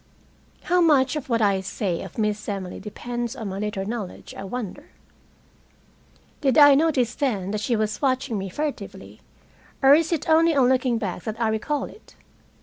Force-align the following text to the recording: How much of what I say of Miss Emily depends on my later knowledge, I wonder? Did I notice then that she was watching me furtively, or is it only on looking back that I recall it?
How 0.63 0.81
much 0.81 1.15
of 1.15 1.29
what 1.29 1.43
I 1.43 1.61
say 1.61 2.01
of 2.01 2.17
Miss 2.17 2.49
Emily 2.49 2.79
depends 2.79 3.35
on 3.35 3.49
my 3.49 3.59
later 3.59 3.85
knowledge, 3.85 4.33
I 4.35 4.43
wonder? 4.43 4.89
Did 6.41 6.57
I 6.57 6.73
notice 6.73 7.13
then 7.13 7.51
that 7.51 7.61
she 7.61 7.75
was 7.75 8.01
watching 8.01 8.39
me 8.39 8.49
furtively, 8.49 9.21
or 9.79 9.93
is 9.93 10.11
it 10.11 10.27
only 10.27 10.55
on 10.55 10.67
looking 10.69 10.97
back 10.97 11.21
that 11.25 11.39
I 11.39 11.49
recall 11.49 11.83
it? 11.85 12.15